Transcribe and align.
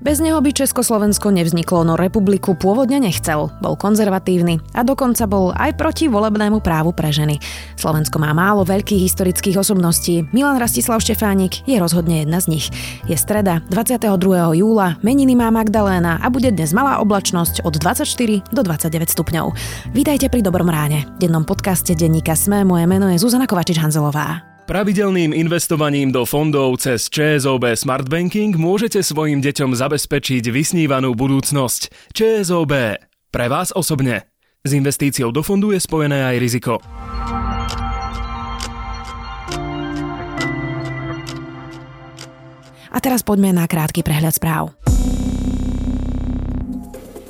Bez 0.00 0.16
neho 0.16 0.40
by 0.40 0.56
Československo 0.56 1.28
nevzniklo, 1.28 1.84
no 1.84 1.92
republiku 1.92 2.56
pôvodne 2.56 2.96
nechcel. 3.04 3.52
Bol 3.60 3.76
konzervatívny 3.76 4.56
a 4.72 4.80
dokonca 4.80 5.28
bol 5.28 5.52
aj 5.52 5.76
proti 5.76 6.08
volebnému 6.08 6.64
právu 6.64 6.96
pre 6.96 7.12
ženy. 7.12 7.36
Slovensko 7.76 8.16
má 8.16 8.32
málo 8.32 8.64
veľkých 8.64 8.96
historických 8.96 9.60
osobností. 9.60 10.24
Milan 10.32 10.56
Rastislav 10.56 11.04
Štefánik 11.04 11.68
je 11.68 11.76
rozhodne 11.76 12.24
jedna 12.24 12.40
z 12.40 12.48
nich. 12.48 12.66
Je 13.12 13.16
streda 13.20 13.60
22. 13.68 14.16
júla, 14.56 14.96
meniny 15.04 15.36
má 15.36 15.52
Magdaléna 15.52 16.16
a 16.24 16.32
bude 16.32 16.48
dnes 16.48 16.72
malá 16.72 16.96
oblačnosť 17.04 17.60
od 17.68 17.76
24 17.76 18.56
do 18.56 18.60
29 18.64 19.04
stupňov. 19.04 19.52
Vítajte 19.92 20.32
pri 20.32 20.40
Dobrom 20.40 20.72
ráne. 20.72 21.12
V 21.20 21.28
dennom 21.28 21.44
podcaste 21.44 21.92
denníka 21.92 22.32
Sme 22.32 22.64
moje 22.64 22.88
meno 22.88 23.04
je 23.12 23.20
Zuzana 23.20 23.44
Kovačič-Hanzelová. 23.44 24.49
Pravidelným 24.70 25.34
investovaním 25.34 26.14
do 26.14 26.22
fondov 26.22 26.78
cez 26.78 27.10
ČSOB 27.10 27.74
Smart 27.74 28.06
Banking 28.06 28.54
môžete 28.54 29.02
svojim 29.02 29.42
deťom 29.42 29.74
zabezpečiť 29.74 30.46
vysnívanú 30.46 31.10
budúcnosť. 31.18 31.90
ČSOB. 32.14 32.94
Pre 33.34 33.46
vás 33.50 33.74
osobne. 33.74 34.30
S 34.62 34.70
investíciou 34.70 35.34
do 35.34 35.42
fondu 35.42 35.74
je 35.74 35.82
spojené 35.82 36.22
aj 36.22 36.36
riziko. 36.38 36.78
A 42.94 42.98
teraz 43.02 43.26
poďme 43.26 43.50
na 43.50 43.66
krátky 43.66 44.06
prehľad 44.06 44.38
správ. 44.38 44.70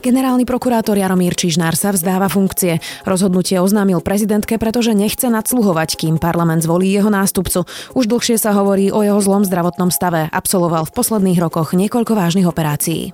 Generálny 0.01 0.49
prokurátor 0.49 0.97
Jaromír 0.97 1.37
Čižnár 1.37 1.77
sa 1.77 1.93
vzdáva 1.93 2.33
funkcie. 2.33 2.81
Rozhodnutie 3.05 3.61
oznámil 3.61 4.01
prezidentke, 4.01 4.57
pretože 4.57 4.97
nechce 4.97 5.29
nadsluhovať, 5.29 6.01
kým 6.01 6.17
parlament 6.17 6.65
zvolí 6.65 6.89
jeho 6.89 7.13
nástupcu. 7.13 7.69
Už 7.93 8.09
dlhšie 8.09 8.41
sa 8.41 8.57
hovorí 8.57 8.89
o 8.89 9.05
jeho 9.05 9.21
zlom 9.21 9.45
zdravotnom 9.45 9.93
stave. 9.93 10.33
Absolvoval 10.33 10.89
v 10.89 10.95
posledných 10.97 11.37
rokoch 11.45 11.77
niekoľko 11.77 12.17
vážnych 12.17 12.49
operácií. 12.49 13.13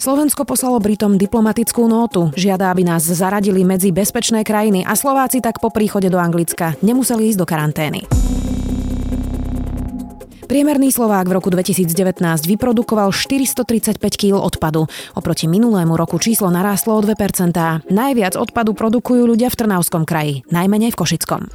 Slovensko 0.00 0.48
poslalo 0.48 0.80
Britom 0.80 1.20
diplomatickú 1.20 1.84
nótu. 1.84 2.32
Žiada, 2.32 2.72
aby 2.72 2.88
nás 2.88 3.04
zaradili 3.04 3.60
medzi 3.68 3.92
bezpečné 3.92 4.40
krajiny 4.40 4.88
a 4.88 4.96
Slováci 4.96 5.44
tak 5.44 5.60
po 5.60 5.68
príchode 5.68 6.08
do 6.08 6.16
Anglicka 6.16 6.80
nemuseli 6.80 7.28
ísť 7.28 7.38
do 7.38 7.44
karantény. 7.44 8.08
Priemerný 10.50 10.90
Slovák 10.90 11.30
v 11.30 11.38
roku 11.38 11.46
2019 11.46 12.18
vyprodukoval 12.26 13.14
435 13.14 14.02
kg 14.02 14.34
odpadu. 14.42 14.90
Oproti 15.14 15.46
minulému 15.46 15.94
roku 15.94 16.18
číslo 16.18 16.50
narástlo 16.50 16.98
o 16.98 17.00
2%. 17.06 17.54
Najviac 17.86 18.34
odpadu 18.34 18.74
produkujú 18.74 19.30
ľudia 19.30 19.46
v 19.46 19.54
Trnavskom 19.54 20.02
kraji, 20.02 20.42
najmenej 20.50 20.90
v 20.90 20.98
Košickom. 20.98 21.46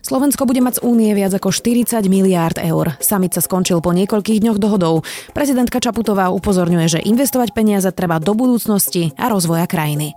Slovensko 0.00 0.48
bude 0.48 0.64
mať 0.64 0.80
z 0.80 0.84
únie 0.88 1.12
viac 1.12 1.36
ako 1.36 1.52
40 1.52 2.00
miliárd 2.08 2.64
eur. 2.64 2.96
Samit 3.04 3.36
sa 3.36 3.44
skončil 3.44 3.84
po 3.84 3.92
niekoľkých 3.92 4.40
dňoch 4.40 4.56
dohodov. 4.56 5.04
Prezidentka 5.36 5.84
Čaputová 5.84 6.32
upozorňuje, 6.32 6.86
že 6.88 7.04
investovať 7.04 7.52
peniaze 7.52 7.92
treba 7.92 8.16
do 8.16 8.32
budúcnosti 8.32 9.12
a 9.20 9.28
rozvoja 9.28 9.68
krajiny. 9.68 10.16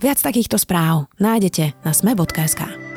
Viac 0.00 0.16
takýchto 0.16 0.56
správ 0.56 1.12
nájdete 1.20 1.76
na 1.84 1.92
sme.sk. 1.92 2.89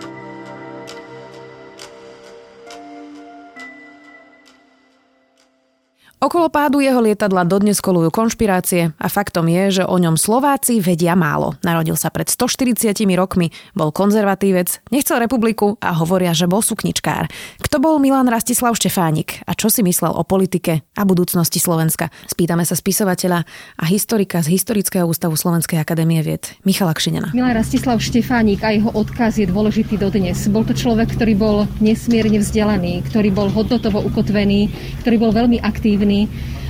Okolo 6.24 6.48
pádu 6.48 6.80
jeho 6.80 7.04
lietadla 7.04 7.44
dodnes 7.44 7.84
kolujú 7.84 8.08
konšpirácie 8.08 8.96
a 8.96 9.08
faktom 9.12 9.44
je, 9.52 9.64
že 9.76 9.84
o 9.84 10.00
ňom 10.00 10.16
Slováci 10.16 10.80
vedia 10.80 11.20
málo. 11.20 11.60
Narodil 11.68 12.00
sa 12.00 12.08
pred 12.16 12.32
140 12.32 12.96
rokmi, 13.20 13.52
bol 13.76 13.92
konzervatívec, 13.92 14.80
nechcel 14.88 15.20
republiku 15.20 15.76
a 15.84 15.92
hovoria, 15.92 16.32
že 16.32 16.48
bol 16.48 16.64
sukničkár. 16.64 17.28
Kto 17.60 17.76
bol 17.84 18.00
Milan 18.00 18.32
Rastislav 18.32 18.72
Štefánik 18.80 19.44
a 19.44 19.52
čo 19.52 19.68
si 19.68 19.84
myslel 19.84 20.16
o 20.16 20.24
politike 20.24 20.88
a 20.96 21.04
budúcnosti 21.04 21.60
Slovenska? 21.60 22.08
Spýtame 22.32 22.64
sa 22.64 22.80
spisovateľa 22.80 23.44
a 23.76 23.84
historika 23.92 24.40
z 24.40 24.56
Historického 24.56 25.04
ústavu 25.04 25.36
Slovenskej 25.36 25.76
akadémie 25.76 26.24
vied 26.24 26.56
Michala 26.64 26.96
Kšinena. 26.96 27.36
Milan 27.36 27.52
Rastislav 27.52 28.00
Štefánik 28.00 28.64
a 28.64 28.72
jeho 28.72 28.96
odkaz 28.96 29.44
je 29.44 29.52
dôležitý 29.52 30.00
dodnes. 30.00 30.40
Bol 30.48 30.64
to 30.64 30.72
človek, 30.72 31.20
ktorý 31.20 31.36
bol 31.36 31.68
nesmierne 31.84 32.40
vzdelaný, 32.40 33.04
ktorý 33.12 33.28
bol 33.36 33.52
hodnotovo 33.52 34.00
ukotvený, 34.08 34.72
ktorý 35.04 35.16
bol 35.20 35.36
veľmi 35.36 35.60
aktívny 35.60 36.13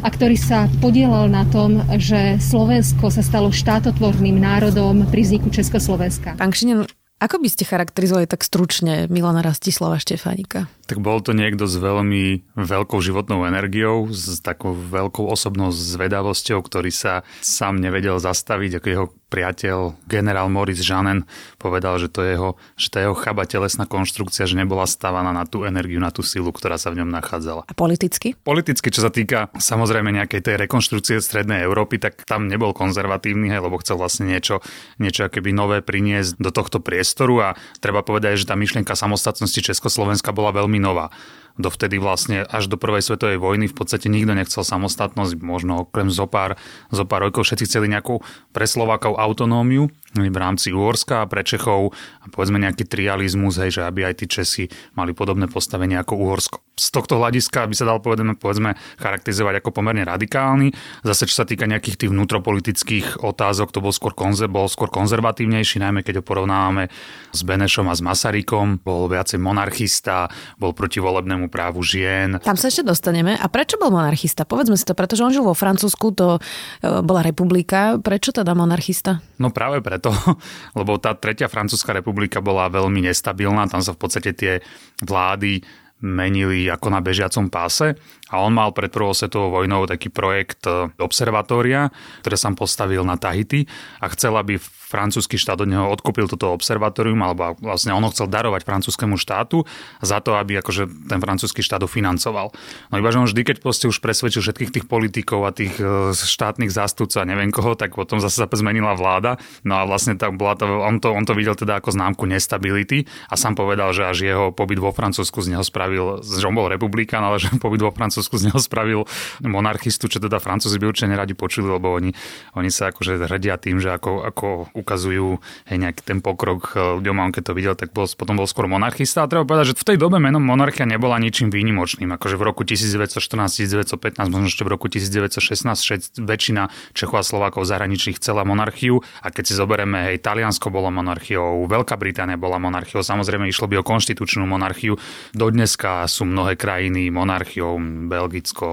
a 0.03 0.07
ktorý 0.07 0.35
sa 0.35 0.67
podielal 0.83 1.31
na 1.31 1.47
tom, 1.47 1.79
že 1.99 2.39
Slovensko 2.39 3.11
sa 3.11 3.23
stalo 3.23 3.51
štátotvorným 3.51 4.39
národom 4.39 5.07
pri 5.07 5.21
vzniku 5.27 5.51
Československa. 5.51 6.35
Pán 6.35 6.51
Kšinen, 6.51 6.87
ako 7.23 7.39
by 7.39 7.47
ste 7.47 7.63
charakterizovali 7.63 8.27
tak 8.27 8.43
stručne 8.43 9.07
Milana 9.07 9.39
Rastislava 9.39 9.95
Štefánika? 9.95 10.67
Tak 10.83 10.99
bol 10.99 11.23
to 11.23 11.31
niekto 11.31 11.63
s 11.63 11.79
veľmi 11.79 12.43
veľkou 12.59 12.99
životnou 12.99 13.47
energiou, 13.47 14.11
s 14.11 14.43
takou 14.43 14.75
veľkou 14.75 15.25
osobnou 15.25 15.71
zvedavosťou, 15.71 16.59
ktorý 16.59 16.91
sa 16.91 17.23
sám 17.39 17.79
nevedel 17.79 18.19
zastaviť, 18.19 18.83
ako 18.83 18.87
jeho 18.87 19.07
priateľ, 19.33 19.97
generál 20.05 20.45
Maurice 20.53 20.85
Janen, 20.85 21.25
povedal, 21.57 21.97
že, 21.97 22.05
to 22.13 22.21
jeho, 22.21 22.49
že 22.77 22.93
tá 22.93 23.01
jeho 23.01 23.17
chaba 23.17 23.49
telesná 23.49 23.89
konštrukcia, 23.89 24.45
že 24.45 24.53
nebola 24.53 24.85
stávaná 24.85 25.33
na 25.33 25.49
tú 25.49 25.65
energiu, 25.65 25.97
na 25.97 26.13
tú 26.13 26.21
silu, 26.21 26.53
ktorá 26.53 26.77
sa 26.77 26.93
v 26.93 27.01
ňom 27.01 27.09
nachádzala. 27.09 27.65
A 27.65 27.73
politicky? 27.73 28.37
Politicky, 28.37 28.93
čo 28.93 29.01
sa 29.01 29.09
týka 29.09 29.49
samozrejme 29.57 30.13
nejakej 30.13 30.45
tej 30.45 30.55
rekonštrukcie 30.69 31.17
Strednej 31.17 31.65
Európy, 31.65 31.97
tak 31.97 32.21
tam 32.29 32.45
nebol 32.45 32.77
konzervatívny, 32.77 33.49
hej, 33.49 33.65
lebo 33.65 33.81
chcel 33.81 33.97
vlastne 33.97 34.29
niečo, 34.29 34.61
niečo 35.01 35.25
akéby 35.25 35.49
nové 35.49 35.81
priniesť 35.81 36.37
do 36.37 36.53
tohto 36.53 36.77
priestoru 36.77 37.35
a 37.41 37.49
treba 37.81 38.05
povedať, 38.05 38.45
že 38.45 38.45
tá 38.45 38.53
myšlienka 38.53 38.93
samostatnosti 38.93 39.57
Československa 39.57 40.29
bola 40.29 40.53
veľmi 40.53 40.72
nová. 40.79 41.09
Dovtedy 41.53 42.01
vlastne 42.01 42.41
až 42.49 42.65
do 42.65 42.81
prvej 42.81 43.05
svetovej 43.05 43.37
vojny 43.37 43.69
v 43.69 43.77
podstate 43.77 44.09
nikto 44.09 44.33
nechcel 44.33 44.65
samostatnosť, 44.65 45.37
možno 45.37 45.85
okrem 45.85 46.09
zopár, 46.09 46.57
zopár 46.89 47.29
rokov 47.29 47.45
všetci 47.45 47.69
chceli 47.69 47.93
nejakú 47.93 48.25
pre 48.49 48.65
Slovákov 48.65 49.21
autonómiu 49.21 49.93
v 50.13 50.37
rámci 50.37 50.69
Uhorska 50.69 51.25
a 51.25 51.29
pre 51.29 51.41
Čechov 51.41 51.93
a 52.21 52.25
povedzme 52.29 52.61
nejaký 52.61 52.85
trializmus, 52.85 53.57
hej, 53.57 53.79
že 53.79 53.81
aby 53.81 54.05
aj 54.05 54.21
tí 54.21 54.25
Česi 54.29 54.65
mali 54.93 55.17
podobné 55.17 55.49
postavenie 55.49 55.97
ako 55.97 56.13
Uhorsko. 56.17 56.57
Z 56.73 56.89
tohto 56.89 57.21
hľadiska 57.21 57.69
by 57.69 57.75
sa 57.77 57.85
dal 57.85 58.01
povedať, 58.01 58.33
povedzme, 58.37 58.73
charakterizovať 58.97 59.61
ako 59.61 59.69
pomerne 59.73 60.01
radikálny. 60.05 60.73
Zase 61.05 61.29
čo 61.29 61.41
sa 61.41 61.45
týka 61.45 61.69
nejakých 61.69 62.01
tých 62.01 62.09
vnútropolitických 62.09 63.21
otázok, 63.21 63.69
to 63.69 63.79
bol 63.81 63.93
skôr, 63.93 64.17
konzer- 64.17 64.49
bol 64.49 64.65
skôr 64.65 64.89
konzervatívnejší, 64.89 65.77
najmä 65.85 66.01
keď 66.01 66.21
ho 66.21 66.23
porovnávame 66.25 66.89
s 67.29 67.41
Benešom 67.45 67.85
a 67.89 67.93
s 67.93 68.01
Masarykom. 68.01 68.81
Bol 68.81 69.05
viacej 69.05 69.37
monarchista, 69.37 70.33
bol 70.57 70.73
proti 70.73 70.97
volebnému 70.97 71.53
právu 71.53 71.85
žien. 71.85 72.41
Tam 72.41 72.57
sa 72.57 72.73
ešte 72.73 72.81
dostaneme. 72.81 73.37
A 73.37 73.45
prečo 73.53 73.77
bol 73.77 73.93
monarchista? 73.93 74.41
Povedzme 74.41 74.73
si 74.73 74.85
to, 74.85 74.97
pretože 74.97 75.21
on 75.21 75.29
žil 75.29 75.45
vo 75.45 75.53
Francúzsku, 75.53 76.09
to 76.17 76.37
e, 76.37 76.99
bola 77.05 77.21
republika. 77.21 78.01
Prečo 78.01 78.33
teda 78.33 78.57
monarchista? 78.57 79.21
No 79.37 79.53
práve 79.53 79.85
preto 79.85 80.02
preto, 80.03 80.11
lebo 80.79 80.99
tá 80.99 81.15
tretia 81.15 81.47
francúzska 81.47 81.95
republika 81.95 82.43
bola 82.43 82.67
veľmi 82.67 83.07
nestabilná, 83.07 83.71
tam 83.71 83.79
sa 83.79 83.95
v 83.95 84.01
podstate 84.03 84.35
tie 84.35 84.59
vlády 84.99 85.63
menili 86.03 86.67
ako 86.67 86.91
na 86.91 86.99
bežiacom 86.99 87.47
páse. 87.47 87.95
A 88.27 88.43
on 88.43 88.51
mal 88.51 88.75
pred 88.75 88.91
prvou 88.91 89.15
svetovou 89.15 89.63
vojnou 89.63 89.87
taký 89.87 90.11
projekt 90.11 90.67
e, 90.67 90.91
observatória, 90.99 91.87
ktoré 92.19 92.35
sa 92.35 92.51
postavil 92.51 93.07
na 93.07 93.15
Tahiti 93.15 93.63
a 94.03 94.11
chcel, 94.11 94.35
aby 94.35 94.59
francúzsky 94.93 95.41
štát 95.41 95.57
od 95.57 95.69
neho 95.73 95.89
odkúpil 95.89 96.29
toto 96.29 96.53
observatórium, 96.53 97.17
alebo 97.25 97.57
vlastne 97.57 97.97
on 97.97 98.05
ho 98.05 98.13
chcel 98.13 98.29
darovať 98.29 98.61
francúzskému 98.61 99.17
štátu 99.17 99.65
za 100.05 100.21
to, 100.21 100.37
aby 100.37 100.61
akože 100.61 101.09
ten 101.09 101.17
francúzsky 101.17 101.65
štát 101.65 101.81
ho 101.81 101.89
financoval. 101.89 102.53
No 102.93 102.95
iba, 103.01 103.09
že 103.09 103.17
on 103.17 103.25
vždy, 103.25 103.41
keď 103.41 103.57
proste 103.65 103.89
už 103.89 103.97
presvedčil 103.97 104.45
všetkých 104.45 104.69
tých 104.69 104.85
politikov 104.85 105.49
a 105.49 105.51
tých 105.55 105.73
e, 105.81 106.13
štátnych 106.13 106.69
zástupcov 106.69 107.17
a 107.17 107.25
neviem 107.25 107.49
koho, 107.49 107.73
tak 107.73 107.97
potom 107.97 108.21
zase 108.21 108.37
sa 108.37 108.45
zmenila 108.45 108.93
vláda. 108.93 109.41
No 109.65 109.81
a 109.81 109.89
vlastne 109.89 110.13
tak 110.13 110.37
bola 110.37 110.53
to, 110.53 110.69
on, 110.69 111.01
to, 111.01 111.09
on 111.09 111.25
to 111.25 111.33
videl 111.33 111.57
teda 111.57 111.81
ako 111.81 111.89
známku 111.89 112.29
nestability 112.29 113.09
a 113.31 113.33
sám 113.33 113.57
povedal, 113.57 113.89
že 113.95 114.05
až 114.05 114.17
jeho 114.21 114.45
pobyt 114.53 114.77
vo 114.77 114.93
Francúzsku 114.93 115.41
z 115.41 115.57
neho 115.57 115.63
spravil, 115.65 116.21
že 116.21 116.45
on 116.45 116.53
bol 116.53 116.69
republikán, 116.69 117.25
ale 117.25 117.41
že 117.41 117.49
pobyt 117.63 117.81
vo 117.81 117.89
Francúzsku 117.89 118.37
z 118.37 118.51
neho 118.51 118.59
spravil 118.61 119.09
monarchistu, 119.41 120.05
čo 120.05 120.21
teda 120.21 120.37
Francúzi 120.37 120.77
by 120.77 120.85
určite 120.91 121.09
neradi 121.09 121.33
počuli, 121.33 121.65
lebo 121.65 121.95
oni, 121.97 122.11
oni 122.53 122.69
sa 122.69 122.93
akože 122.93 123.17
hrdia 123.25 123.55
tým, 123.57 123.79
že 123.79 123.95
ako, 123.95 124.27
ako 124.27 124.47
ukazujú 124.83 125.39
hej, 125.71 125.77
nejaký 125.79 126.03
ten 126.03 126.19
pokrok 126.19 126.75
eh, 126.75 126.99
ľuďom 126.99 127.15
on 127.23 127.31
keď 127.31 127.43
to 127.49 127.53
videl, 127.55 127.73
tak 127.73 127.95
bol, 127.95 128.05
potom 128.05 128.37
bol 128.37 128.45
skôr 128.45 128.67
monarchista. 128.67 129.23
A 129.23 129.31
treba 129.31 129.47
povedať, 129.47 129.73
že 129.73 129.79
v 129.79 129.87
tej 129.95 129.97
dobe 129.97 130.19
menom 130.19 130.43
monarchia 130.43 130.83
nebola 130.83 131.17
ničím 131.17 131.49
výnimočným. 131.49 132.11
Akože 132.19 132.35
v 132.35 132.43
roku 132.43 132.61
1914-1915, 132.67 134.19
možno 134.27 134.47
ešte 134.51 134.67
v 134.67 134.69
roku 134.69 134.91
1916 134.91 136.21
väčšina 136.21 136.69
Čechov 136.93 137.17
a 137.17 137.25
Slovákov 137.25 137.65
zahraničných 137.65 138.19
chcela 138.19 138.43
monarchiu. 138.43 139.01
A 139.23 139.31
keď 139.31 139.43
si 139.49 139.53
zoberieme, 139.55 140.13
hej, 140.13 140.21
Taliansko 140.21 140.69
bolo 140.69 140.91
monarchiou, 140.93 141.65
Veľká 141.65 141.95
Británia 141.97 142.35
bola 142.35 142.59
monarchiou, 142.59 143.01
samozrejme 143.01 143.47
išlo 143.47 143.71
by 143.71 143.81
o 143.81 143.87
konštitučnú 143.87 144.43
monarchiu. 144.45 144.99
Dodneska 145.31 146.05
sú 146.05 146.27
mnohé 146.27 146.59
krajiny 146.59 147.07
monarchiou, 147.09 147.79
Belgicko, 148.11 148.67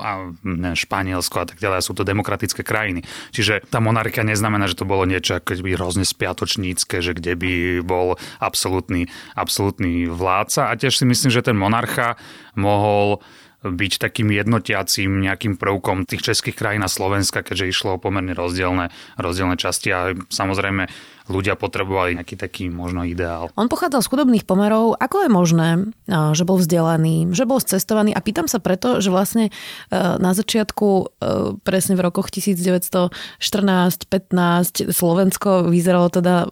a 0.00 0.32
ne, 0.42 0.72
Španielsko 0.72 1.36
a 1.42 1.46
tak 1.46 1.58
ďalej. 1.60 1.84
Sú 1.84 1.92
to 1.92 2.06
demokratické 2.06 2.64
krajiny. 2.64 3.04
Čiže 3.34 3.66
tá 3.68 3.78
monarchia 3.82 4.24
neznamená, 4.24 4.70
že 4.70 4.78
to 4.78 4.88
bolo 4.88 5.04
niečo 5.10 5.42
ako 5.42 5.66
by 5.66 5.74
hrozne 5.74 6.06
spiatočnícke, 6.06 7.02
že 7.02 7.12
kde 7.18 7.34
by 7.34 7.52
bol 7.82 8.14
absolútny, 8.38 9.10
absolútny 9.34 10.06
vládca. 10.06 10.70
A 10.70 10.78
tiež 10.78 11.02
si 11.02 11.04
myslím, 11.04 11.34
že 11.34 11.42
ten 11.42 11.58
monarcha 11.58 12.14
mohol 12.54 13.18
byť 13.60 13.92
takým 14.00 14.32
jednotiacím 14.32 15.20
nejakým 15.20 15.60
prvkom 15.60 16.08
tých 16.08 16.32
českých 16.32 16.56
krajín 16.56 16.80
a 16.80 16.88
Slovenska, 16.88 17.44
keďže 17.44 17.68
išlo 17.68 17.88
o 17.96 18.02
pomerne 18.02 18.32
rozdielne, 18.32 18.88
rozdielne 19.20 19.60
časti 19.60 19.92
a 19.92 20.16
samozrejme 20.32 20.88
ľudia 21.30 21.54
potrebovali 21.54 22.18
nejaký 22.18 22.34
taký 22.34 22.66
možno 22.68 23.06
ideál. 23.06 23.54
On 23.54 23.70
pochádzal 23.70 24.02
z 24.02 24.10
chudobných 24.10 24.44
pomerov. 24.44 24.98
Ako 24.98 25.22
je 25.24 25.30
možné, 25.30 25.86
že 26.10 26.42
bol 26.42 26.58
vzdelaný, 26.58 27.30
že 27.30 27.46
bol 27.46 27.62
cestovaný? 27.62 28.10
A 28.10 28.20
pýtam 28.20 28.50
sa 28.50 28.58
preto, 28.58 28.98
že 28.98 29.14
vlastne 29.14 29.48
e, 29.48 29.50
na 29.94 30.34
začiatku, 30.34 30.88
e, 30.90 31.04
presne 31.62 31.94
v 31.94 32.02
rokoch 32.02 32.34
1914-15, 32.34 34.90
Slovensko 34.90 35.70
vyzeralo 35.70 36.10
teda 36.10 36.50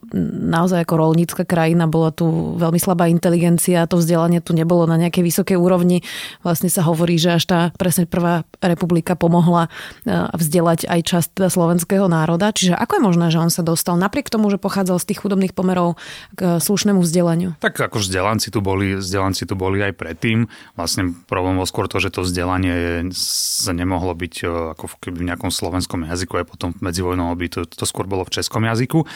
naozaj 0.48 0.86
ako 0.86 0.94
rolnícka 0.94 1.42
krajina, 1.42 1.90
bola 1.90 2.14
tu 2.14 2.54
veľmi 2.56 2.78
slabá 2.78 3.10
inteligencia, 3.10 3.90
to 3.90 3.98
vzdelanie 3.98 4.38
tu 4.38 4.54
nebolo 4.54 4.86
na 4.86 4.94
nejakej 4.94 5.26
vysokej 5.26 5.58
úrovni. 5.58 6.06
Vlastne 6.46 6.70
sa 6.70 6.86
hovorí, 6.86 7.18
že 7.18 7.34
až 7.34 7.44
tá 7.50 7.60
presne 7.74 8.06
prvá 8.06 8.46
republika 8.62 9.18
pomohla 9.18 9.66
e, 10.06 10.30
vzdelať 10.38 10.86
aj 10.86 11.00
časť 11.02 11.28
teda 11.34 11.50
slovenského 11.50 12.06
národa. 12.06 12.54
Čiže 12.54 12.78
ako 12.78 12.92
je 12.94 13.02
možné, 13.02 13.26
že 13.34 13.42
on 13.42 13.50
sa 13.50 13.66
dostal 13.66 13.98
napriek 13.98 14.30
tomu, 14.30 14.46
že 14.52 14.60
pochádzal 14.68 15.00
z 15.00 15.08
tých 15.08 15.24
chudobných 15.24 15.56
pomerov 15.56 15.96
k 16.36 16.60
slušnému 16.60 17.00
vzdelaniu? 17.00 17.56
Tak 17.56 17.80
ako 17.80 18.04
vzdelanci 18.04 18.52
tu 18.52 18.60
boli, 18.60 19.00
vzdelanci 19.00 19.48
tu 19.48 19.56
boli 19.56 19.80
aj 19.80 19.96
predtým. 19.96 20.44
Vlastne 20.76 21.16
problém 21.24 21.56
bol 21.56 21.64
skôr 21.64 21.88
to, 21.88 21.96
že 21.96 22.12
to 22.12 22.28
vzdelanie 22.28 23.08
sa 23.16 23.72
nemohlo 23.72 24.12
byť 24.12 24.34
e, 24.44 24.76
ako 24.76 24.84
v 25.08 25.24
nejakom 25.24 25.48
slovenskom 25.48 26.04
jazyku, 26.04 26.44
aj 26.44 26.46
potom 26.52 26.76
medzi 26.84 27.00
vojnou 27.00 27.32
by 27.32 27.48
to, 27.48 27.64
to 27.64 27.88
skôr 27.88 28.04
bolo 28.04 28.28
v 28.28 28.36
českom 28.36 28.68
jazyku. 28.68 29.08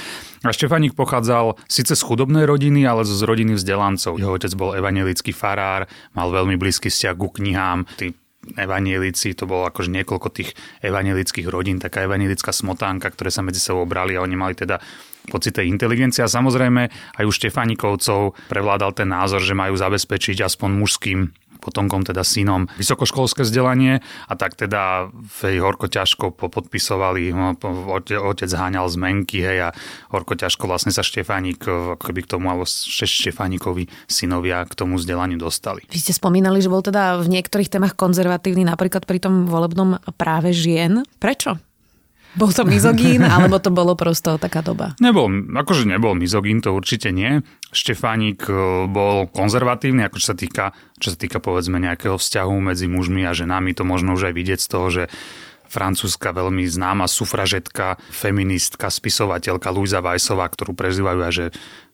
A 0.48 0.56
Štefaník 0.56 0.96
pochádzal 0.96 1.60
síce 1.68 1.92
z 1.92 2.02
chudobnej 2.02 2.48
rodiny, 2.48 2.88
ale 2.88 3.04
z 3.04 3.20
rodiny 3.20 3.60
vzdelancov. 3.60 4.16
Jeho 4.16 4.32
otec 4.32 4.52
bol 4.56 4.72
evangelický 4.72 5.36
farár, 5.36 5.84
mal 6.16 6.32
veľmi 6.32 6.56
blízky 6.56 6.88
vzťah 6.88 7.14
ku 7.20 7.28
knihám. 7.28 7.84
Tí 8.00 8.16
evanielici, 8.58 9.38
to 9.38 9.46
bolo 9.46 9.70
akože 9.70 9.90
niekoľko 9.94 10.28
tých 10.34 10.50
evanielických 10.82 11.46
rodín, 11.46 11.78
taká 11.78 12.02
evanielická 12.02 12.50
smotánka, 12.50 13.14
ktoré 13.14 13.30
sa 13.30 13.46
medzi 13.46 13.62
sebou 13.62 13.86
brali 13.86 14.18
a 14.18 14.24
oni 14.24 14.34
mali 14.34 14.54
teda 14.58 14.82
pocit 15.30 15.54
tej 15.58 15.70
inteligencie. 15.70 16.24
A 16.24 16.30
samozrejme 16.30 16.90
aj 17.18 17.24
u 17.26 17.32
Štefanikovcov 17.32 18.34
prevládal 18.50 18.96
ten 18.96 19.10
názor, 19.10 19.44
že 19.44 19.54
majú 19.54 19.78
zabezpečiť 19.78 20.42
aspoň 20.42 20.70
mužským 20.74 21.20
potomkom, 21.62 22.02
teda 22.02 22.26
synom, 22.26 22.66
vysokoškolské 22.74 23.46
vzdelanie 23.46 24.02
a 24.26 24.32
tak 24.34 24.58
teda 24.58 25.14
hej, 25.46 25.62
horko 25.62 25.86
ťažko 25.86 26.34
podpisovali, 26.34 27.30
no, 27.30 27.54
otec 28.02 28.50
háňal 28.50 28.90
zmenky, 28.90 29.38
hej, 29.38 29.58
a 29.60 29.74
horko 30.10 30.34
ťažko 30.34 30.66
vlastne 30.66 30.90
sa 30.90 31.06
Štefánik, 31.06 31.62
keby 32.02 32.26
k 32.26 32.30
tomu, 32.34 32.50
alebo 32.50 32.66
Štefánikovi 32.66 33.86
synovia 34.10 34.66
k 34.66 34.74
tomu 34.74 34.98
vzdelaniu 34.98 35.38
dostali. 35.38 35.86
Vy 35.86 36.02
ste 36.02 36.10
spomínali, 36.10 36.58
že 36.58 36.66
bol 36.66 36.82
teda 36.82 37.22
v 37.22 37.30
niektorých 37.30 37.70
témach 37.70 37.94
konzervatívny, 37.94 38.66
napríklad 38.66 39.06
pri 39.06 39.22
tom 39.22 39.46
volebnom 39.46 40.02
práve 40.18 40.50
žien. 40.50 41.06
Prečo? 41.22 41.62
Bol 42.32 42.48
to 42.50 42.64
mizogín, 42.64 43.20
alebo 43.34 43.60
to 43.60 43.68
bolo 43.68 43.92
prosto 43.92 44.40
taká 44.40 44.64
doba? 44.64 44.96
Nebol, 44.98 45.28
akože 45.52 45.84
nebol 45.84 46.16
mizogín, 46.16 46.64
to 46.64 46.72
určite 46.72 47.12
nie. 47.12 47.44
Štefánik 47.72 48.48
e, 48.48 48.52
bol 48.88 49.28
konzervatívny, 49.28 50.04
ako 50.08 50.16
čo 50.20 50.26
sa 50.32 50.36
týka, 50.36 50.64
čo 50.96 51.12
sa 51.12 51.18
týka 51.20 51.38
povedzme 51.40 51.76
nejakého 51.76 52.16
vzťahu 52.16 52.54
medzi 52.72 52.88
mužmi 52.88 53.28
a 53.28 53.36
ženami, 53.36 53.76
to 53.76 53.84
možno 53.84 54.16
už 54.16 54.32
aj 54.32 54.34
vidieť 54.36 54.60
z 54.60 54.68
toho, 54.68 54.86
že 54.88 55.04
francúzska 55.72 56.36
veľmi 56.36 56.68
známa 56.68 57.08
sufražetka, 57.08 57.96
feministka, 58.12 58.92
spisovateľka 58.92 59.72
Luisa 59.72 60.04
Weissová, 60.04 60.44
ktorú 60.52 60.76
prezývajú 60.76 61.20
aj, 61.24 61.32
že 61.32 61.46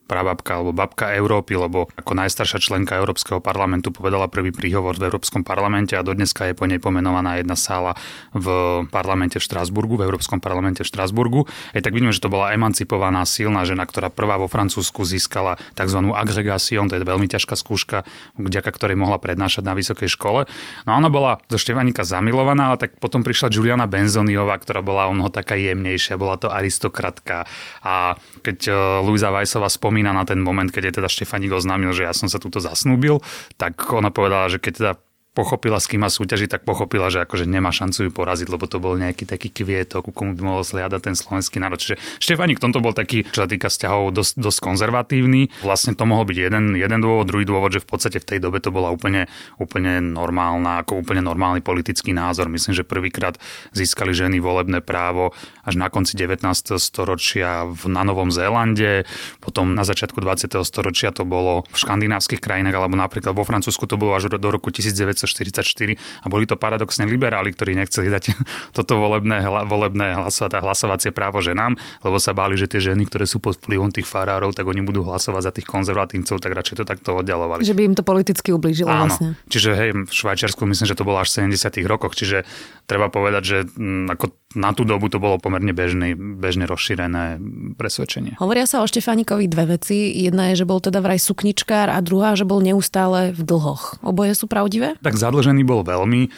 prababka 0.08 0.56
alebo 0.56 0.72
babka 0.72 1.12
Európy, 1.12 1.60
lebo 1.60 1.92
ako 1.92 2.16
najstaršia 2.16 2.58
členka 2.58 2.96
Európskeho 2.96 3.44
parlamentu 3.44 3.92
povedala 3.92 4.32
prvý 4.32 4.50
príhovor 4.50 4.96
v 4.96 5.12
Európskom 5.12 5.44
parlamente 5.44 5.92
a 5.94 6.02
dodneska 6.02 6.48
je 6.48 6.56
po 6.56 6.64
nej 6.64 6.80
pomenovaná 6.80 7.36
jedna 7.36 7.54
sála 7.54 7.92
v 8.32 8.48
parlamente 8.88 9.36
v 9.36 9.44
Štrásburgu, 9.44 10.00
v 10.00 10.08
Európskom 10.08 10.40
parlamente 10.40 10.80
v 10.82 10.88
Štrásburgu. 10.88 11.44
Je 11.76 11.84
tak 11.84 11.92
vidíme, 11.92 12.10
že 12.10 12.24
to 12.24 12.32
bola 12.32 12.56
emancipovaná 12.56 13.28
silná 13.28 13.68
žena, 13.68 13.84
ktorá 13.84 14.08
prvá 14.08 14.40
vo 14.40 14.48
Francúzsku 14.48 15.04
získala 15.04 15.60
tzv. 15.76 16.00
agregácion, 16.16 16.88
to 16.88 16.96
je 16.96 17.04
veľmi 17.04 17.28
ťažká 17.28 17.54
skúška, 17.54 18.08
vďaka 18.40 18.70
ktorej 18.72 18.96
mohla 18.96 19.20
prednášať 19.20 19.62
na 19.62 19.76
vysokej 19.76 20.08
škole. 20.08 20.48
No 20.88 20.96
ona 20.96 21.12
bola 21.12 21.38
zo 21.52 21.60
Števanika 21.60 22.08
zamilovaná, 22.08 22.72
ale 22.72 22.80
tak 22.80 22.96
potom 22.96 23.20
prišla 23.20 23.52
Juliana 23.52 23.84
Benzoniová, 23.84 24.56
ktorá 24.56 24.80
bola 24.80 25.12
o 25.12 25.28
taká 25.28 25.60
jemnejšia, 25.60 26.16
bola 26.16 26.40
to 26.40 26.48
aristokratka 26.48 27.44
a 27.84 28.16
keď 28.40 28.58
eh, 28.70 28.74
Luisa 29.04 29.28
Weissová 29.28 29.68
spomínala 29.68 29.97
spomína 29.98 30.14
na 30.14 30.22
ten 30.22 30.38
moment, 30.38 30.70
keď 30.70 30.82
je 30.86 30.96
teda 31.02 31.10
Štefaník 31.10 31.50
oznámil, 31.50 31.90
že 31.90 32.06
ja 32.06 32.14
som 32.14 32.30
sa 32.30 32.38
tuto 32.38 32.62
zasnúbil, 32.62 33.18
tak 33.58 33.82
ona 33.90 34.14
povedala, 34.14 34.46
že 34.46 34.62
keď 34.62 34.72
teda 34.78 34.92
pochopila, 35.38 35.78
s 35.78 35.86
má 35.94 36.10
súťaži, 36.10 36.50
tak 36.50 36.66
pochopila, 36.66 37.14
že 37.14 37.22
akože 37.22 37.46
nemá 37.46 37.70
šancu 37.70 38.06
ju 38.06 38.10
poraziť, 38.10 38.50
lebo 38.50 38.66
to 38.66 38.82
bol 38.82 38.98
nejaký 38.98 39.22
taký 39.22 39.54
kvietok, 39.54 40.10
ku 40.10 40.10
komu 40.10 40.34
by 40.34 40.42
mohol 40.42 40.66
sliadať 40.66 40.98
ten 40.98 41.14
slovenský 41.14 41.62
národ. 41.62 41.78
Čiže 41.78 41.94
Štefánik 42.18 42.58
v 42.58 42.64
tomto 42.66 42.82
bol 42.82 42.90
taký, 42.90 43.22
čo 43.30 43.46
sa 43.46 43.48
týka 43.48 43.70
vzťahov, 43.70 44.10
dosť, 44.10 44.34
dosť 44.34 44.58
konzervatívny. 44.58 45.54
Vlastne 45.62 45.94
to 45.94 46.02
mohol 46.10 46.26
byť 46.26 46.38
jeden, 46.42 46.74
jeden 46.74 46.98
dôvod, 46.98 47.30
druhý 47.30 47.46
dôvod, 47.46 47.70
že 47.70 47.78
v 47.78 47.86
podstate 47.86 48.18
v 48.18 48.26
tej 48.34 48.38
dobe 48.42 48.58
to 48.58 48.74
bola 48.74 48.90
úplne, 48.90 49.30
úplne 49.62 50.02
normálna, 50.02 50.82
ako 50.82 51.06
úplne 51.06 51.22
normálny 51.22 51.62
politický 51.62 52.10
názor. 52.10 52.50
Myslím, 52.50 52.74
že 52.74 52.82
prvýkrát 52.82 53.38
získali 53.70 54.10
ženy 54.10 54.42
volebné 54.42 54.82
právo 54.82 55.30
až 55.62 55.78
na 55.78 55.86
konci 55.86 56.18
19. 56.18 56.42
storočia 56.82 57.62
v, 57.62 57.86
na 57.86 58.02
Novom 58.02 58.34
Zélande, 58.34 59.06
potom 59.38 59.78
na 59.78 59.86
začiatku 59.86 60.18
20. 60.18 60.50
storočia 60.66 61.14
to 61.14 61.22
bolo 61.22 61.62
v 61.70 61.76
škandinávskych 61.78 62.42
krajinách, 62.42 62.74
alebo 62.74 62.98
napríklad 62.98 63.36
vo 63.38 63.46
Francúzsku 63.46 63.86
to 63.86 63.94
bolo 63.94 64.18
až 64.18 64.32
do 64.34 64.48
roku 64.50 64.74
1900 64.74 65.27
1944 65.36 66.24
a 66.24 66.26
boli 66.30 66.44
to 66.48 66.56
paradoxne 66.56 67.04
liberáli, 67.04 67.52
ktorí 67.52 67.76
nechceli 67.76 68.08
dať 68.08 68.24
toto 68.76 68.96
volebné, 68.96 69.44
volebné 69.44 70.16
hlasovať, 70.24 70.60
hlasovacie 70.62 71.10
právo 71.12 71.44
ženám, 71.44 71.76
lebo 72.04 72.16
sa 72.16 72.32
báli, 72.32 72.56
že 72.56 72.70
tie 72.70 72.80
ženy, 72.92 73.08
ktoré 73.08 73.28
sú 73.28 73.42
pod 73.42 73.60
vplyvom 73.60 73.92
tých 73.92 74.08
farárov, 74.08 74.54
tak 74.54 74.64
oni 74.64 74.80
budú 74.84 75.04
hlasovať 75.04 75.42
za 75.42 75.52
tých 75.54 75.66
konzervatívcov, 75.68 76.36
tak 76.40 76.52
radšej 76.52 76.76
to 76.80 76.84
takto 76.84 77.10
oddialovali. 77.18 77.64
Že 77.64 77.76
by 77.76 77.82
im 77.84 77.94
to 77.96 78.04
politicky 78.04 78.54
ublížilo 78.54 78.88
Áno. 78.88 79.10
vlastne. 79.10 79.28
Čiže 79.50 79.70
hej, 79.74 79.90
v 80.06 80.12
Švajčiarsku 80.12 80.62
myslím, 80.64 80.86
že 80.88 80.96
to 80.96 81.06
bolo 81.06 81.20
až 81.20 81.28
v 81.34 81.52
70. 81.52 81.84
rokoch, 81.84 82.16
čiže 82.16 82.46
treba 82.88 83.12
povedať, 83.12 83.42
že 83.44 83.58
m, 83.76 84.08
mm, 84.08 84.16
ako 84.16 84.26
na 84.56 84.72
tú 84.72 84.88
dobu 84.88 85.12
to 85.12 85.20
bolo 85.20 85.36
pomerne 85.36 85.76
bežné, 85.76 86.16
bežne 86.16 86.64
rozšírené 86.64 87.36
presvedčenie. 87.76 88.40
Hovoria 88.40 88.64
sa 88.64 88.80
o 88.80 88.88
Štefánikovi 88.88 89.44
dve 89.44 89.76
veci. 89.76 90.08
Jedna 90.24 90.48
je, 90.52 90.64
že 90.64 90.68
bol 90.68 90.80
teda 90.80 91.04
vraj 91.04 91.20
sukničkár 91.20 91.92
a 91.92 92.00
druhá, 92.00 92.32
že 92.32 92.48
bol 92.48 92.64
neustále 92.64 93.36
v 93.36 93.44
dlhoch. 93.44 94.00
Oboje 94.00 94.32
sú 94.32 94.48
pravdivé? 94.48 94.96
Tak 95.04 95.17
zadlžený 95.18 95.66
bol 95.66 95.82
veľmi. 95.82 96.30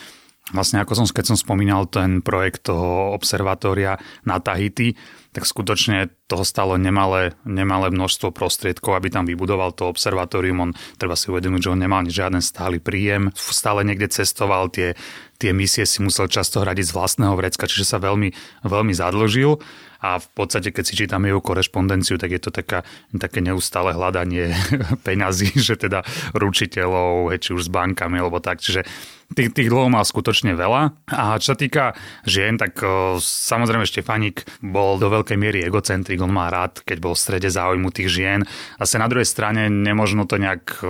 Vlastne 0.51 0.83
ako 0.83 0.99
som, 0.99 1.07
keď 1.07 1.25
som 1.31 1.39
spomínal 1.39 1.87
ten 1.87 2.25
projekt 2.27 2.67
toho 2.67 3.15
observatória 3.15 4.03
na 4.27 4.43
Tahiti, 4.43 4.99
tak 5.31 5.47
skutočne 5.47 6.11
toho 6.27 6.43
stalo 6.43 6.75
nemalé, 6.75 7.39
nemalé 7.47 7.95
množstvo 7.95 8.35
prostriedkov, 8.35 8.99
aby 8.99 9.15
tam 9.15 9.31
vybudoval 9.31 9.71
to 9.71 9.87
observatórium. 9.87 10.59
On 10.59 10.71
treba 10.99 11.15
si 11.15 11.31
uvedomiť, 11.31 11.61
že 11.63 11.71
on 11.71 11.79
nemal 11.79 12.03
žiaden 12.03 12.43
stály 12.43 12.83
príjem, 12.83 13.31
stále 13.39 13.87
niekde 13.87 14.11
cestoval, 14.11 14.75
tie, 14.75 14.99
tie 15.41 15.57
misie 15.57 15.89
si 15.89 16.05
musel 16.05 16.29
často 16.29 16.61
hradiť 16.61 16.93
z 16.93 16.95
vlastného 16.95 17.33
vrecka, 17.33 17.65
čiže 17.65 17.89
sa 17.89 17.97
veľmi, 17.97 18.31
veľmi 18.69 18.93
zadlžil 18.93 19.57
a 20.01 20.17
v 20.17 20.29
podstate, 20.33 20.73
keď 20.73 20.85
si 20.85 20.97
čítame 20.97 21.29
jeho 21.29 21.45
korešpondenciu, 21.45 22.17
tak 22.17 22.33
je 22.33 22.41
to 22.41 22.49
taká, 22.49 22.89
také 23.13 23.45
neustále 23.45 23.93
hľadanie 23.93 24.57
peňazí, 25.07 25.53
že 25.61 25.77
teda 25.77 26.01
ručiteľov, 26.33 27.37
či 27.37 27.53
už 27.53 27.69
s 27.69 27.71
bankami, 27.71 28.17
alebo 28.17 28.41
tak. 28.41 28.65
Čiže 28.65 28.89
tých, 29.37 29.53
tých 29.53 29.69
dlhov 29.69 29.93
mal 29.93 30.09
skutočne 30.09 30.57
veľa. 30.57 30.97
A 31.13 31.37
čo 31.37 31.53
sa 31.53 31.57
týka 31.57 31.93
žien, 32.25 32.57
tak 32.57 32.81
o, 32.81 33.21
samozrejme 33.21 33.85
Štefanik 33.85 34.49
bol 34.65 34.97
do 34.97 35.13
veľkej 35.13 35.37
miery 35.37 35.61
egocentrik, 35.69 36.19
on 36.25 36.33
má 36.33 36.49
rád, 36.49 36.81
keď 36.81 36.97
bol 36.97 37.13
v 37.13 37.21
strede 37.21 37.53
záujmu 37.53 37.93
tých 37.93 38.09
žien. 38.09 38.41
Zase 38.81 38.97
na 38.97 39.07
druhej 39.07 39.29
strane 39.29 39.69
nemožno 39.69 40.25
to 40.25 40.41
nejak 40.41 40.81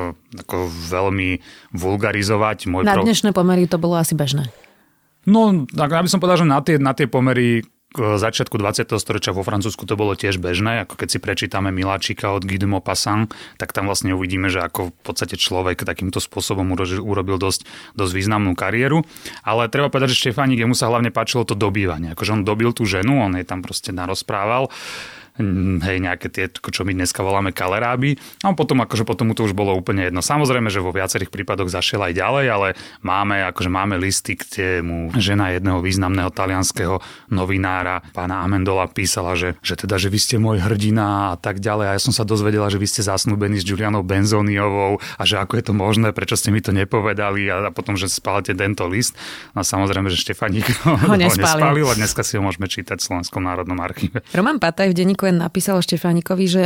ako 0.47 0.71
veľmi 0.71 1.42
vulgarizovať. 1.75 2.71
Môj 2.71 2.87
na 2.87 2.95
dnešné 2.95 3.35
pomery 3.35 3.66
to 3.66 3.83
bolo 3.83 3.99
asi 3.99 4.14
bežné. 4.14 4.39
No, 5.29 5.69
tak 5.69 5.93
ja 5.93 6.00
by 6.00 6.09
som 6.09 6.21
povedal, 6.23 6.45
že 6.45 6.49
na 6.49 6.61
tie, 6.65 6.77
na 6.81 6.97
tie 6.97 7.05
pomery 7.05 7.61
začiatku 7.99 8.55
20. 8.55 8.87
storočia 9.03 9.35
vo 9.35 9.43
Francúzsku 9.43 9.83
to 9.83 9.99
bolo 9.99 10.15
tiež 10.15 10.39
bežné, 10.39 10.87
ako 10.87 10.95
keď 10.95 11.09
si 11.11 11.19
prečítame 11.19 11.75
Miláčika 11.75 12.31
od 12.31 12.47
Guy 12.47 12.55
de 12.55 12.71
Maupassant, 12.71 13.35
tak 13.59 13.75
tam 13.75 13.91
vlastne 13.91 14.15
uvidíme, 14.15 14.47
že 14.47 14.62
ako 14.62 14.95
v 14.95 15.03
podstate 15.03 15.35
človek 15.35 15.83
takýmto 15.83 16.23
spôsobom 16.23 16.71
urobil 17.03 17.37
dosť, 17.43 17.67
dosť 17.99 18.12
významnú 18.15 18.55
kariéru. 18.55 19.03
Ale 19.43 19.67
treba 19.67 19.91
povedať, 19.91 20.15
že 20.15 20.31
Štefánik, 20.31 20.62
jemu 20.62 20.79
sa 20.79 20.87
hlavne 20.87 21.11
páčilo 21.11 21.43
to 21.43 21.59
dobývanie. 21.59 22.15
Akože 22.15 22.39
on 22.39 22.47
dobil 22.47 22.71
tú 22.71 22.87
ženu, 22.87 23.27
on 23.27 23.35
jej 23.35 23.47
tam 23.47 23.59
proste 23.59 23.91
narozprával 23.91 24.71
hej, 25.80 25.99
nejaké 25.99 26.28
tie, 26.28 26.47
čo 26.52 26.85
my 26.85 26.92
dneska 26.94 27.25
voláme 27.25 27.50
kaleráby. 27.50 28.20
A 28.44 28.52
potom 28.52 28.85
akože 28.85 29.09
potom 29.09 29.32
mu 29.32 29.35
to 29.35 29.49
už 29.49 29.56
bolo 29.56 29.73
úplne 29.75 30.09
jedno. 30.09 30.20
Samozrejme, 30.20 30.68
že 30.68 30.85
vo 30.85 30.92
viacerých 30.94 31.32
prípadoch 31.32 31.73
zašiel 31.73 32.04
aj 32.04 32.12
ďalej, 32.16 32.47
ale 32.50 32.68
máme, 33.00 33.42
akože 33.50 33.70
máme 33.73 33.97
listy, 33.97 34.37
kde 34.37 34.85
mu 34.85 35.11
žena 35.16 35.50
jedného 35.54 35.80
významného 35.80 36.30
talianského 36.30 37.00
novinára, 37.32 38.04
pána 38.12 38.44
Amendola, 38.44 38.90
písala, 38.90 39.35
že, 39.35 39.56
že 39.64 39.80
teda, 39.80 39.97
že 39.97 40.12
vy 40.12 40.18
ste 40.20 40.37
môj 40.37 40.61
hrdina 40.61 41.35
a 41.35 41.37
tak 41.40 41.62
ďalej. 41.62 41.87
A 41.88 41.92
ja 41.97 42.00
som 42.02 42.12
sa 42.12 42.28
dozvedela, 42.28 42.68
že 42.68 42.76
vy 42.76 42.87
ste 42.90 43.06
zasnúbení 43.06 43.62
s 43.62 43.64
Julianou 43.64 44.02
Benzoniovou 44.02 44.99
a 45.16 45.23
že 45.25 45.38
ako 45.38 45.56
je 45.56 45.64
to 45.64 45.73
možné, 45.73 46.12
prečo 46.12 46.37
ste 46.37 46.52
mi 46.52 46.61
to 46.61 46.75
nepovedali 46.75 47.49
a, 47.49 47.68
a 47.68 47.70
potom, 47.70 47.94
že 47.94 48.11
spálite 48.11 48.52
tento 48.52 48.85
list. 48.90 49.14
A 49.54 49.62
samozrejme, 49.62 50.11
že 50.11 50.18
Štefaník 50.18 50.66
ho, 50.85 50.99
ho 50.99 51.16
nespálil 51.16 51.87
a 51.87 51.94
dneska 51.94 52.26
si 52.26 52.37
ho 52.37 52.42
môžeme 52.42 52.66
čítať 52.66 52.99
v 52.99 53.04
Slovenskom 53.06 53.47
národnom 53.47 53.78
archíve. 53.78 54.20
Roman 54.35 54.59
Pataj 54.59 54.90
v 54.90 54.94
denníku 54.99 55.29
napísal 55.37 55.82
Štefánikovi, 55.84 56.46
že 56.50 56.64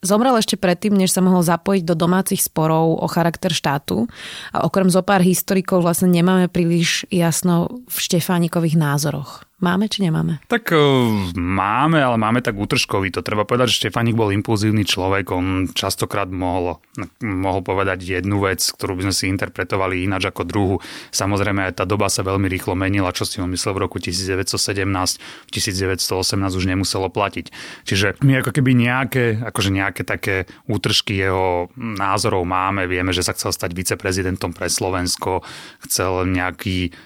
Zomrel 0.00 0.32
ešte 0.40 0.56
predtým, 0.56 0.96
než 0.96 1.12
sa 1.12 1.20
mohol 1.20 1.44
zapojiť 1.44 1.84
do 1.84 1.92
domácich 1.92 2.40
sporov 2.40 3.04
o 3.04 3.06
charakter 3.06 3.52
štátu 3.52 4.08
a 4.48 4.64
okrem 4.64 4.88
zo 4.88 5.04
pár 5.04 5.20
historikov 5.20 5.84
vlastne 5.84 6.08
nemáme 6.08 6.48
príliš 6.48 7.04
jasno 7.12 7.84
v 7.84 7.96
Štefánikových 8.00 8.80
názoroch. 8.80 9.44
Máme 9.60 9.92
či 9.92 10.00
nemáme? 10.00 10.40
Tak 10.48 10.72
uh, 10.72 11.36
máme, 11.36 12.00
ale 12.00 12.16
máme 12.16 12.40
tak 12.40 12.56
útržkový. 12.56 13.12
To 13.12 13.20
treba 13.20 13.44
povedať, 13.44 13.68
že 13.68 13.84
Štefanik 13.84 14.16
bol 14.16 14.32
impulzívny 14.32 14.88
človek. 14.88 15.28
On 15.36 15.68
častokrát 15.68 16.32
mohol, 16.32 16.80
mohol 17.20 17.60
povedať 17.60 18.00
jednu 18.00 18.40
vec, 18.40 18.64
ktorú 18.64 18.96
by 18.96 19.12
sme 19.12 19.14
si 19.14 19.28
interpretovali 19.28 20.00
ináč 20.00 20.32
ako 20.32 20.42
druhú. 20.48 20.74
Samozrejme, 21.12 21.68
aj 21.68 21.76
tá 21.76 21.84
doba 21.84 22.08
sa 22.08 22.24
veľmi 22.24 22.48
rýchlo 22.48 22.72
menila. 22.72 23.12
Čo 23.12 23.28
si 23.28 23.36
on 23.44 23.52
myslel 23.52 23.76
v 23.76 23.84
roku 23.84 24.00
1917, 24.00 24.80
v 25.20 25.50
1918 25.52 26.08
už 26.56 26.64
nemuselo 26.64 27.12
platiť. 27.12 27.52
Čiže 27.84 28.24
my 28.24 28.40
ako 28.40 28.56
keby 28.56 28.72
nejaké, 28.72 29.44
akože 29.44 29.70
nejaké 29.76 30.08
také 30.08 30.48
útržky 30.72 31.20
jeho 31.20 31.68
názorov 31.76 32.48
máme. 32.48 32.88
Vieme, 32.88 33.12
že 33.12 33.20
sa 33.20 33.36
chcel 33.36 33.52
stať 33.52 33.76
viceprezidentom 33.76 34.56
pre 34.56 34.72
Slovensko, 34.72 35.44
chcel 35.84 36.24
nejaký 36.32 36.96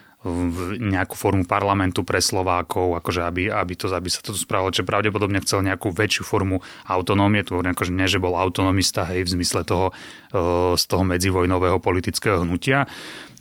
nejakú 0.81 1.13
formu 1.15 1.45
parlamentu 1.45 2.01
pre 2.01 2.17
Slovákov, 2.25 2.97
akože 2.97 3.21
aby, 3.29 3.53
aby, 3.53 3.75
to, 3.77 3.93
aby 3.93 4.09
sa 4.09 4.25
to 4.25 4.33
spravilo, 4.33 4.73
že 4.73 4.81
pravdepodobne 4.81 5.37
chcel 5.45 5.61
nejakú 5.61 5.93
väčšiu 5.93 6.25
formu 6.25 6.65
autonómie, 6.89 7.45
to 7.45 7.61
akože 7.61 7.93
nie, 7.93 8.09
že 8.09 8.23
bol 8.23 8.33
autonomista, 8.33 9.05
hej, 9.05 9.29
v 9.29 9.33
zmysle 9.37 9.69
toho, 9.69 9.93
e, 10.33 10.75
z 10.81 10.85
toho 10.89 11.05
medzivojnového 11.05 11.77
politického 11.77 12.41
hnutia. 12.41 12.89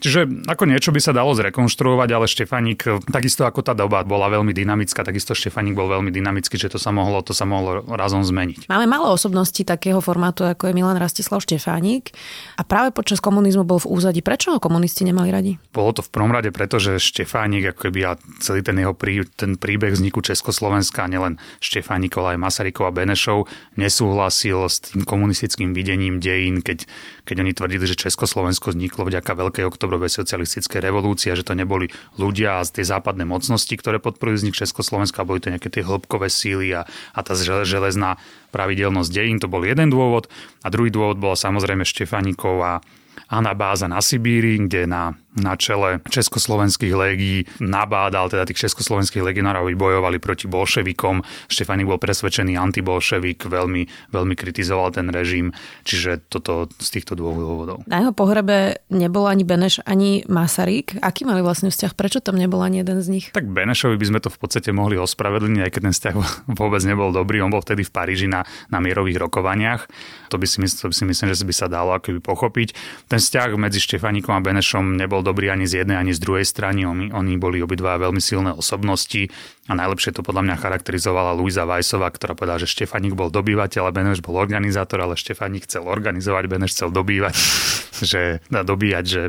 Čiže 0.04 0.52
ako 0.52 0.68
niečo 0.68 0.92
by 0.92 1.00
sa 1.00 1.16
dalo 1.16 1.32
zrekonštruovať, 1.32 2.10
ale 2.12 2.28
Štefanik, 2.28 3.08
takisto 3.08 3.48
ako 3.48 3.64
tá 3.64 3.72
doba 3.72 4.04
bola 4.04 4.28
veľmi 4.28 4.52
dynamická, 4.52 5.08
takisto 5.08 5.32
Štefanik 5.32 5.80
bol 5.80 5.88
veľmi 5.88 6.12
dynamický, 6.12 6.60
že 6.60 6.68
to 6.68 6.76
sa 6.76 6.92
mohlo, 6.92 7.24
to 7.24 7.32
sa 7.32 7.48
mohlo 7.48 7.88
razom 7.88 8.20
zmeniť. 8.20 8.68
Máme 8.68 8.84
malo 8.84 9.16
osobnosti 9.16 9.64
takého 9.64 10.04
formátu, 10.04 10.44
ako 10.44 10.68
je 10.68 10.74
Milan 10.76 11.00
Rastislav 11.00 11.40
Štefánik 11.40 12.12
a 12.60 12.68
práve 12.68 12.92
počas 12.92 13.24
komunizmu 13.24 13.64
bol 13.64 13.80
v 13.80 13.88
úzadi. 13.96 14.20
Prečo 14.20 14.52
ho 14.52 14.60
komunisti 14.60 15.08
nemali 15.08 15.32
radi? 15.32 15.52
Bolo 15.72 15.96
to 15.96 16.04
v 16.04 16.12
prvom 16.12 16.36
rade 16.36 16.52
preto, 16.52 16.84
že 16.84 17.00
Štefánik, 17.00 17.72
ako 17.72 17.88
keby 17.88 18.00
a 18.04 18.12
celý 18.44 18.60
ten 18.60 18.76
jeho 18.76 18.92
prí, 18.92 19.24
ten 19.40 19.56
príbeh 19.56 19.96
vzniku 19.96 20.20
Československa, 20.20 21.08
nielen 21.08 21.40
Štefánikov, 21.64 22.28
ale 22.28 22.36
aj 22.36 22.44
Masarykov 22.44 22.92
a 22.92 22.96
Benešov, 22.96 23.48
nesúhlasil 23.80 24.68
s 24.68 24.84
tým 24.84 25.08
komunistickým 25.08 25.72
videním 25.72 26.20
dejín, 26.20 26.60
keď, 26.60 26.84
keď 27.24 27.36
oni 27.40 27.52
tvrdili, 27.56 27.84
že 27.88 27.96
Československo 27.96 28.76
vzniklo 28.76 29.08
vďaka 29.08 29.32
Veľkej 29.32 29.66
oktobrovej 29.68 30.12
socialistickej 30.12 30.84
revolúcie, 30.84 31.32
že 31.34 31.48
to 31.48 31.56
neboli 31.56 31.88
ľudia 32.20 32.60
a 32.60 32.68
tie 32.68 32.84
západné 32.84 33.24
mocnosti, 33.24 33.72
ktoré 33.72 34.04
podporujú 34.04 34.44
vznik 34.44 34.60
Československa, 34.60 35.24
boli 35.24 35.40
to 35.40 35.52
nejaké 35.52 35.72
tie 35.72 35.88
hĺbkové 35.88 36.28
síly 36.28 36.76
a, 36.76 36.84
a 37.16 37.20
tá 37.24 37.34
železná 37.64 38.20
pravidelnosť 38.52 39.10
dejín, 39.10 39.40
to 39.40 39.48
bol 39.48 39.64
jeden 39.64 39.88
dôvod. 39.88 40.28
A 40.62 40.68
druhý 40.68 40.92
dôvod 40.92 41.18
bola 41.18 41.40
samozrejme 41.40 41.88
Štefaniková 41.88 42.84
anabáza 43.32 43.88
na 43.88 44.04
Sibíri, 44.04 44.60
kde 44.60 44.86
na 44.86 45.16
na 45.38 45.58
čele 45.58 46.00
československých 46.06 46.94
légií 46.94 47.38
nabádal 47.58 48.30
teda 48.30 48.46
tých 48.46 48.70
československých 48.70 49.26
legionárov, 49.26 49.66
aby 49.66 49.76
bojovali 49.76 50.18
proti 50.22 50.46
bolševikom. 50.46 51.26
Štefanik 51.50 51.90
bol 51.90 51.98
presvedčený 51.98 52.58
antibolševik, 52.58 53.50
veľmi, 53.50 54.14
veľmi 54.14 54.36
kritizoval 54.38 54.94
ten 54.94 55.10
režim, 55.10 55.52
čiže 55.84 56.30
toto 56.30 56.70
z 56.78 56.88
týchto 57.00 57.18
dvoch 57.18 57.38
dôvodov. 57.38 57.78
Na 57.90 58.06
jeho 58.06 58.14
pohrebe 58.14 58.82
nebol 58.94 59.26
ani 59.26 59.42
Beneš, 59.42 59.82
ani 59.84 60.22
Masaryk. 60.30 61.02
Aký 61.02 61.26
mali 61.26 61.42
vlastne 61.42 61.74
vzťah? 61.74 61.92
Prečo 61.98 62.20
tam 62.22 62.38
nebol 62.38 62.62
ani 62.62 62.86
jeden 62.86 63.02
z 63.02 63.08
nich? 63.10 63.26
Tak 63.34 63.50
Benešovi 63.50 63.98
by 63.98 64.06
sme 64.10 64.20
to 64.22 64.30
v 64.30 64.38
podstate 64.38 64.70
mohli 64.70 64.96
ospravedlniť, 65.02 65.62
aj 65.66 65.72
keď 65.74 65.82
ten 65.82 65.94
vzťah 65.94 66.16
vôbec 66.62 66.82
nebol 66.86 67.10
dobrý. 67.10 67.42
On 67.42 67.50
bol 67.50 67.62
vtedy 67.66 67.82
v 67.82 67.92
Paríži 67.92 68.28
na, 68.30 68.46
na 68.70 68.78
mierových 68.80 69.18
rokovaniach. 69.18 69.90
To 70.34 70.42
by, 70.42 70.50
si, 70.50 70.58
to 70.66 70.90
by 70.90 70.96
si 70.98 71.06
myslím, 71.06 71.30
že 71.30 71.46
by 71.46 71.54
sa 71.54 71.70
dalo 71.70 71.94
akoby 71.94 72.18
pochopiť. 72.18 72.74
Ten 73.06 73.22
vzťah 73.22 73.54
medzi 73.54 73.78
Štefanikom 73.78 74.34
a 74.34 74.42
Benešom 74.42 74.98
nebol 74.98 75.22
dobrý 75.22 75.54
ani 75.54 75.70
z 75.70 75.86
jednej, 75.86 76.02
ani 76.02 76.10
z 76.10 76.20
druhej 76.26 76.42
strany. 76.42 76.90
Oni, 76.90 77.14
oni 77.14 77.38
boli 77.38 77.62
obidva 77.62 78.02
veľmi 78.02 78.18
silné 78.18 78.50
osobnosti 78.50 79.30
a 79.64 79.80
najlepšie 79.80 80.12
to 80.12 80.28
podľa 80.28 80.44
mňa 80.44 80.56
charakterizovala 80.60 81.32
Luisa 81.32 81.64
Vajsová, 81.64 82.12
ktorá 82.12 82.36
povedala, 82.36 82.60
že 82.60 82.68
Štefanik 82.68 83.16
bol 83.16 83.32
dobývateľ 83.32 83.88
a 83.88 83.96
Beneš 83.96 84.20
bol 84.20 84.36
organizátor, 84.36 85.00
ale 85.00 85.16
Štefanik 85.16 85.64
chcel 85.64 85.88
organizovať, 85.88 86.44
Beneš 86.52 86.76
chcel 86.76 86.92
dobývať, 86.92 87.32
že 88.12 88.44
dobíjať, 88.52 89.06
že 89.08 89.22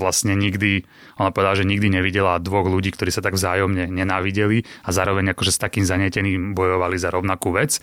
vlastne 0.00 0.32
nikdy, 0.32 0.88
ona 1.20 1.28
povedala, 1.28 1.60
že 1.60 1.68
nikdy 1.68 1.92
nevidela 1.92 2.40
dvoch 2.40 2.64
ľudí, 2.64 2.88
ktorí 2.88 3.12
sa 3.12 3.20
tak 3.20 3.36
vzájomne 3.36 3.92
nenávideli 3.92 4.64
a 4.86 4.96
zároveň 4.96 5.36
akože 5.36 5.52
s 5.52 5.60
takým 5.60 5.84
zanieteným 5.84 6.56
bojovali 6.56 6.96
za 6.96 7.12
rovnakú 7.12 7.52
vec. 7.52 7.82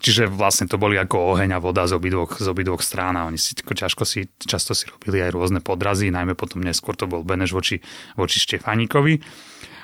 Čiže 0.00 0.30
vlastne 0.30 0.66
to 0.66 0.80
boli 0.80 0.96
ako 0.96 1.36
oheň 1.36 1.56
a 1.56 1.62
voda 1.62 1.84
z 1.84 1.94
obidvoch, 1.94 2.40
z 2.40 2.48
obidvoch 2.48 2.80
strán 2.80 3.14
a 3.20 3.28
oni 3.28 3.36
si 3.36 3.52
ťažko 3.52 4.02
si, 4.08 4.30
často 4.40 4.72
si 4.72 4.88
robili 4.88 5.20
aj 5.20 5.30
rôzne 5.36 5.60
podrazy, 5.60 6.08
najmä 6.08 6.32
potom 6.32 6.64
neskôr 6.64 6.96
to 6.96 7.04
bol 7.04 7.22
Beneš 7.22 7.52
voči, 7.54 7.76
voči 8.16 8.40
Štefánikovi. 8.42 9.22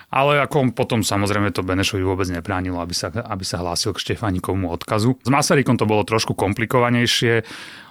Ale 0.08 0.40
ako 0.40 0.72
potom 0.72 1.04
samozrejme 1.04 1.52
to 1.52 1.60
Benešovi 1.60 2.00
vôbec 2.00 2.24
nebránilo, 2.32 2.80
aby 2.80 2.96
sa, 2.96 3.12
aby 3.12 3.44
sa 3.44 3.60
hlásil 3.60 3.92
k 3.92 4.00
Štefánikovmu 4.08 4.72
odkazu. 4.72 5.20
S 5.20 5.28
Masarykom 5.28 5.76
to 5.76 5.84
bolo 5.84 6.00
trošku 6.00 6.32
komplikovanejšie. 6.32 7.44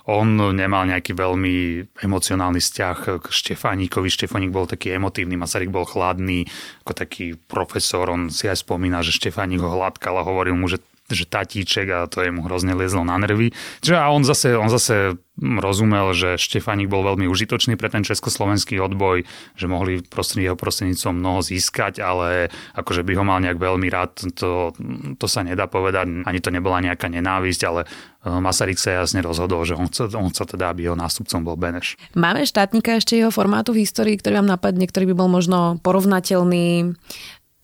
On 0.10 0.26
nemal 0.50 0.90
nejaký 0.90 1.14
veľmi 1.14 1.86
emocionálny 2.02 2.58
vzťah 2.58 3.22
k 3.22 3.26
Štefáníkovi. 3.30 4.10
Štefánik 4.10 4.50
bol 4.50 4.66
taký 4.66 4.98
emotívny, 4.98 5.38
Masaryk 5.38 5.70
bol 5.70 5.86
chladný, 5.86 6.50
ako 6.82 6.94
taký 6.98 7.38
profesor. 7.38 8.10
On 8.10 8.34
si 8.34 8.50
aj 8.50 8.66
spomína, 8.66 9.06
že 9.06 9.14
Štefánik 9.14 9.62
ho 9.62 9.78
hladkal 9.78 10.18
a 10.18 10.26
hovoril 10.26 10.58
mu, 10.58 10.66
že 10.66 10.82
že 11.08 11.30
tatíček 11.30 11.88
a 11.88 12.00
to 12.12 12.24
mu 12.32 12.44
hrozne 12.44 12.76
liezlo 12.76 13.08
na 13.08 13.16
nervy. 13.16 13.56
Čiže 13.80 13.96
a 13.96 14.12
on 14.12 14.28
zase, 14.28 14.56
on 14.60 14.68
zase 14.68 15.16
rozumel, 15.38 16.18
že 16.18 16.36
Štefánik 16.36 16.90
bol 16.90 17.06
veľmi 17.06 17.30
užitočný 17.30 17.78
pre 17.78 17.94
ten 17.94 18.02
československý 18.02 18.82
odboj, 18.82 19.24
že 19.54 19.66
mohli 19.70 20.02
prostred, 20.02 20.50
jeho 20.50 20.58
prostredníctvom 20.58 21.14
mnoho 21.14 21.46
získať, 21.46 22.02
ale 22.02 22.50
akože 22.74 23.06
by 23.06 23.14
ho 23.14 23.24
mal 23.24 23.40
nejak 23.46 23.62
veľmi 23.62 23.88
rád, 23.88 24.18
to, 24.34 24.74
to 25.16 25.26
sa 25.30 25.46
nedá 25.46 25.70
povedať. 25.70 26.26
Ani 26.26 26.42
to 26.42 26.50
nebola 26.50 26.82
nejaká 26.82 27.06
nenávisť, 27.06 27.62
ale 27.70 27.86
eh, 27.86 28.34
Masaryk 28.34 28.82
sa 28.82 28.98
jasne 28.98 29.22
rozhodol, 29.22 29.62
že 29.62 29.78
on 29.78 29.86
chce, 29.86 30.10
on 30.18 30.34
chce 30.34 30.58
teda, 30.58 30.74
aby 30.74 30.90
jeho 30.90 30.98
nástupcom 30.98 31.40
bol 31.46 31.56
Beneš. 31.56 32.02
Máme 32.18 32.42
štátnika 32.42 32.98
ešte 32.98 33.14
jeho 33.14 33.30
formátu 33.30 33.78
v 33.78 33.86
histórii, 33.86 34.18
ktorý 34.18 34.42
vám 34.42 34.50
napadne, 34.58 34.90
ktorý 34.90 35.14
by 35.14 35.16
bol 35.16 35.30
možno 35.30 35.78
porovnateľný 35.86 36.98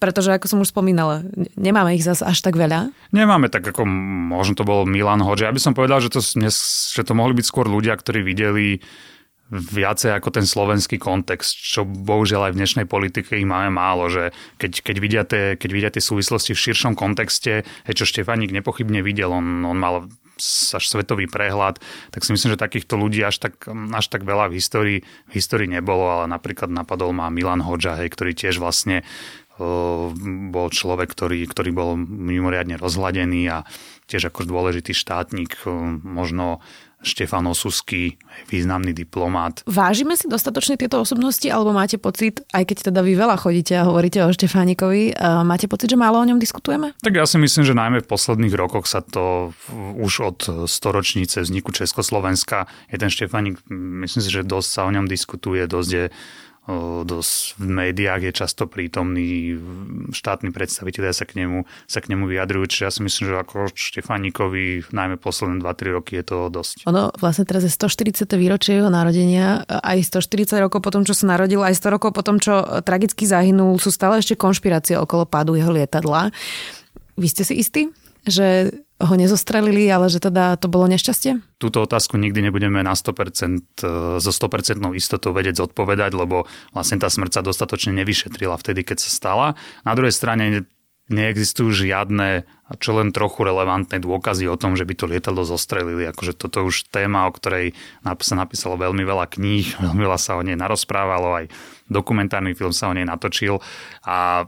pretože 0.03 0.36
ako 0.36 0.51
som 0.51 0.60
už 0.60 0.75
spomínala, 0.75 1.24
nemáme 1.55 1.95
ich 1.95 2.03
zase 2.03 2.27
až 2.27 2.43
tak 2.43 2.60
veľa. 2.60 2.91
Nemáme 3.15 3.48
tak 3.48 3.63
ako 3.63 3.88
možno 3.88 4.60
to 4.60 4.67
bol 4.67 4.83
Milan 4.83 5.24
Hodže. 5.24 5.48
Ja 5.48 5.55
by 5.55 5.63
som 5.63 5.72
povedal, 5.72 6.03
že 6.03 6.12
to, 6.12 6.19
že 6.19 7.01
to 7.07 7.13
mohli 7.15 7.39
byť 7.39 7.48
skôr 7.48 7.72
ľudia, 7.72 7.95
ktorí 7.95 8.19
videli 8.19 8.83
viacej 9.53 10.17
ako 10.17 10.29
ten 10.33 10.43
slovenský 10.43 11.00
kontext, 11.00 11.55
čo 11.55 11.88
bohužiaľ 11.88 12.51
aj 12.51 12.53
v 12.57 12.60
dnešnej 12.60 12.86
politike 12.89 13.39
máme 13.48 13.72
málo, 13.72 14.12
že 14.12 14.36
keď, 14.60 14.72
keď, 14.83 14.95
vidia, 15.00 15.24
tie, 15.24 15.55
keď 15.55 15.69
vidia 15.72 15.91
tie 15.93 16.03
súvislosti 16.03 16.51
v 16.51 16.63
širšom 16.67 17.00
kontexte, 17.00 17.63
čo 17.88 18.03
Štefaník 18.03 18.51
nepochybne 18.51 19.00
videl, 19.05 19.31
on, 19.31 19.63
on 19.63 19.77
mal 19.77 20.10
až 20.74 20.83
svetový 20.89 21.29
prehľad, 21.29 21.77
tak 22.10 22.25
si 22.25 22.33
myslím, 22.33 22.57
že 22.57 22.60
takýchto 22.65 22.98
ľudí 22.98 23.22
až 23.22 23.38
tak, 23.38 23.69
až 23.69 24.05
tak 24.10 24.25
veľa 24.25 24.50
v 24.50 24.57
histórii, 24.57 25.00
v 25.29 25.33
histórii 25.38 25.69
nebolo, 25.69 26.10
ale 26.10 26.25
napríklad 26.25 26.74
napadol 26.74 27.13
ma 27.13 27.29
Milan 27.29 27.62
Hodža, 27.62 28.01
hej, 28.01 28.10
ktorý 28.10 28.33
tiež 28.33 28.57
vlastne 28.57 29.05
bol 30.50 30.67
človek, 30.74 31.13
ktorý, 31.13 31.45
ktorý 31.45 31.69
bol 31.74 31.89
mimoriadne 32.00 32.81
rozhladený 32.81 33.41
a 33.53 33.57
tiež 34.10 34.33
ako 34.33 34.50
dôležitý 34.50 34.98
štátnik, 34.98 35.62
možno 36.01 36.60
Štefan 37.03 37.43
Osusky, 37.51 38.15
významný 38.48 38.95
diplomát. 38.95 39.60
Vážime 39.67 40.15
si 40.15 40.31
dostatočne 40.31 40.79
tieto 40.79 41.03
osobnosti, 41.03 41.43
alebo 41.51 41.75
máte 41.75 42.00
pocit, 42.00 42.48
aj 42.55 42.63
keď 42.63 42.77
teda 42.89 43.03
vy 43.03 43.19
veľa 43.19 43.36
chodíte 43.36 43.75
a 43.75 43.83
hovoríte 43.83 44.24
o 44.24 44.31
Štefánikovi, 44.31 45.19
máte 45.43 45.67
pocit, 45.67 45.91
že 45.91 46.00
málo 46.00 46.24
o 46.24 46.27
ňom 46.31 46.39
diskutujeme? 46.39 46.95
Tak 47.03 47.12
ja 47.12 47.27
si 47.27 47.36
myslím, 47.43 47.67
že 47.67 47.75
najmä 47.75 48.00
v 48.00 48.07
posledných 48.07 48.55
rokoch 48.55 48.88
sa 48.88 49.03
to 49.03 49.51
už 50.00 50.13
od 50.24 50.39
storočnice 50.63 51.43
vzniku 51.43 51.75
Československa 51.75 52.72
je 52.88 52.95
ten 52.95 53.12
Štefánik, 53.12 53.60
myslím 53.67 54.24
si, 54.24 54.31
že 54.31 54.48
dosť 54.48 54.69
sa 54.72 54.81
o 54.88 54.93
ňom 54.95 55.03
diskutuje, 55.03 55.67
dosť 55.67 55.91
je 55.91 56.05
dosť 57.03 57.60
v 57.60 57.65
médiách 57.67 58.22
je 58.24 58.32
často 58.32 58.72
prítomný, 58.72 59.60
štátni 60.15 60.55
predstavitelia 60.55 61.12
sa 61.12 61.27
k 61.27 61.43
nemu, 61.43 61.67
sa 61.91 62.00
k 62.00 62.15
nemu 62.15 62.24
vyjadrujú, 62.24 62.72
čiže 62.72 62.84
ja 62.88 62.91
si 62.91 63.01
myslím, 63.03 63.36
že 63.36 63.36
ako 63.43 63.75
Štefáníkovi 63.75 64.88
najmä 64.96 65.20
posledné 65.20 65.60
2-3 65.60 65.98
roky 66.00 66.24
je 66.24 66.24
to 66.24 66.48
dosť. 66.48 66.88
Ono 66.88 67.12
vlastne 67.20 67.43
teraz 67.43 67.67
je 67.67 67.72
140. 67.72 68.24
výročie 68.39 68.79
jeho 68.79 68.88
narodenia, 68.88 69.67
aj 69.67 70.08
140 70.08 70.63
rokov 70.63 70.79
potom, 70.79 71.03
čo 71.03 71.12
sa 71.12 71.27
narodil, 71.36 71.60
aj 71.60 71.75
100 71.75 71.96
rokov 72.00 72.15
potom, 72.15 72.39
čo 72.39 72.63
tragicky 72.88 73.27
zahynul, 73.27 73.75
sú 73.75 73.91
stále 73.91 74.24
ešte 74.24 74.39
konšpirácie 74.39 74.96
okolo 74.96 75.27
pádu 75.27 75.60
jeho 75.60 75.72
lietadla. 75.72 76.32
Vy 77.20 77.27
ste 77.27 77.43
si 77.43 77.60
istí, 77.60 77.91
že 78.24 78.72
ho 79.02 79.14
nezostrelili, 79.18 79.90
ale 79.90 80.08
že 80.08 80.22
teda 80.22 80.56
to 80.62 80.70
bolo 80.70 80.86
nešťastie? 80.86 81.58
Túto 81.58 81.82
otázku 81.82 82.16
nikdy 82.22 82.50
nebudeme 82.50 82.86
na 82.86 82.94
100% 82.94 84.20
so 84.22 84.32
100% 84.32 84.80
istotou 84.94 85.34
vedieť 85.34 85.66
zodpovedať, 85.66 86.12
lebo 86.14 86.46
vlastne 86.72 87.02
tá 87.02 87.10
smrť 87.10 87.40
sa 87.40 87.42
dostatočne 87.42 87.96
nevyšetrila 87.98 88.54
vtedy, 88.60 88.86
keď 88.86 88.98
sa 89.02 89.10
stala. 89.10 89.48
Na 89.82 89.98
druhej 89.98 90.14
strane 90.14 90.70
neexistujú 91.12 91.84
žiadne 91.84 92.48
čo 92.80 92.98
len 92.98 93.14
trochu 93.14 93.46
relevantné 93.46 94.02
dôkazy 94.02 94.50
o 94.50 94.58
tom, 94.58 94.74
že 94.74 94.88
by 94.88 94.94
to 94.98 95.06
lietadlo 95.06 95.46
zostrelili. 95.46 96.10
Akože 96.10 96.34
toto 96.34 96.66
už 96.66 96.90
téma, 96.90 97.30
o 97.30 97.36
ktorej 97.36 97.76
sa 98.24 98.36
napísalo 98.40 98.80
veľmi 98.80 99.04
veľa 99.04 99.30
kníh, 99.30 99.78
veľmi 99.84 100.02
veľa 100.02 100.20
sa 100.20 100.40
o 100.40 100.42
nej 100.42 100.58
narozprávalo, 100.58 101.44
aj 101.44 101.46
dokumentárny 101.92 102.56
film 102.56 102.72
sa 102.74 102.90
o 102.90 102.96
nej 102.96 103.06
natočil 103.06 103.60
a 104.08 104.48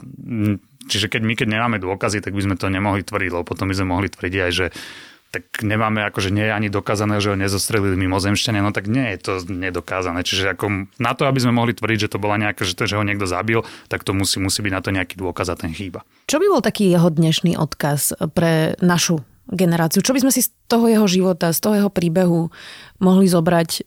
Čiže 0.85 1.09
keď 1.09 1.21
my 1.25 1.33
keď 1.33 1.47
nemáme 1.49 1.77
dôkazy, 1.81 2.21
tak 2.21 2.33
by 2.37 2.41
sme 2.45 2.55
to 2.55 2.69
nemohli 2.69 3.01
tvrdiť, 3.01 3.31
lebo 3.33 3.45
potom 3.45 3.69
by 3.69 3.75
sme 3.75 3.87
mohli 3.91 4.07
tvrdiť 4.09 4.41
aj, 4.41 4.51
že 4.53 4.65
tak 5.35 5.67
nemáme, 5.67 5.99
akože 6.07 6.31
nie 6.31 6.47
je 6.47 6.53
ani 6.55 6.69
dokázané, 6.71 7.19
že 7.19 7.35
ho 7.35 7.35
nezostrelili 7.35 7.99
mimozemšťania, 7.99 8.63
no 8.63 8.71
tak 8.71 8.87
nie 8.87 9.03
je 9.15 9.19
to 9.19 9.33
nedokázané. 9.51 10.23
Čiže 10.23 10.55
ako 10.55 10.87
na 10.95 11.11
to, 11.11 11.27
aby 11.27 11.43
sme 11.43 11.51
mohli 11.51 11.75
tvrdiť, 11.75 12.07
že 12.07 12.11
to 12.15 12.23
bola 12.23 12.39
nejaká, 12.39 12.63
že, 12.63 12.71
to, 12.71 12.87
že 12.87 12.95
ho 12.95 13.03
niekto 13.03 13.27
zabil, 13.27 13.67
tak 13.91 14.07
to 14.07 14.15
musí, 14.15 14.39
musí 14.39 14.63
byť 14.63 14.71
na 14.71 14.79
to 14.79 14.95
nejaký 14.95 15.19
dôkaz 15.19 15.51
a 15.51 15.59
ten 15.59 15.75
chýba. 15.75 16.07
Čo 16.31 16.39
by 16.39 16.47
bol 16.47 16.63
taký 16.63 16.87
jeho 16.87 17.11
dnešný 17.11 17.59
odkaz 17.59 18.15
pre 18.31 18.79
našu 18.79 19.27
generáciu. 19.51 20.01
Čo 20.01 20.17
by 20.17 20.25
sme 20.25 20.31
si 20.33 20.41
z 20.41 20.49
toho 20.65 20.89
jeho 20.89 21.05
života, 21.05 21.53
z 21.53 21.59
toho 21.61 21.75
jeho 21.77 21.91
príbehu 21.93 22.49
mohli 22.97 23.29
zobrať 23.29 23.85